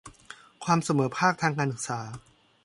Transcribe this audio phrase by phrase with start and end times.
[0.03, 0.05] สร้า
[0.59, 1.99] งความเสมอภาคทางการศึกษา